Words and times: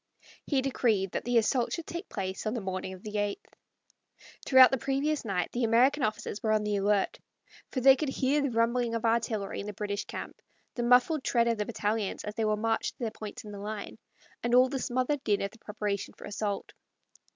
He 0.47 0.63
decreed 0.63 1.11
that 1.11 1.25
the 1.25 1.37
assault 1.37 1.73
should 1.73 1.85
take 1.85 2.09
place 2.09 2.47
on 2.47 2.55
the 2.55 2.59
morning 2.59 2.93
of 2.93 3.03
the 3.03 3.19
eighth. 3.19 3.53
Throughout 4.43 4.71
the 4.71 4.79
previous 4.79 5.23
night 5.23 5.51
the 5.51 5.63
American 5.63 6.01
officers 6.01 6.41
were 6.41 6.51
on 6.53 6.63
the 6.63 6.77
alert, 6.77 7.19
for 7.69 7.81
they 7.81 7.95
could 7.95 8.09
hear 8.09 8.41
the 8.41 8.49
rumbling 8.49 8.95
of 8.95 9.05
artillery 9.05 9.59
in 9.59 9.67
the 9.67 9.73
British 9.73 10.05
camp, 10.05 10.41
the 10.73 10.81
muffled 10.81 11.23
tread 11.23 11.47
of 11.47 11.59
the 11.59 11.67
battalions 11.67 12.23
as 12.23 12.33
they 12.33 12.45
were 12.45 12.57
marched 12.57 12.95
to 12.97 12.99
their 13.03 13.11
points 13.11 13.43
in 13.43 13.51
the 13.51 13.59
line, 13.59 13.99
and 14.41 14.55
all 14.55 14.69
the 14.69 14.79
smothered 14.79 15.23
din 15.23 15.43
of 15.43 15.51
the 15.51 15.59
preparation 15.59 16.15
for 16.17 16.25
assault. 16.25 16.73